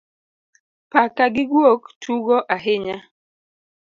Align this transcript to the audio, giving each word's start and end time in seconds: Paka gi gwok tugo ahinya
Paka 0.91 1.23
gi 1.33 1.43
gwok 1.49 1.81
tugo 2.01 2.37
ahinya 2.55 2.97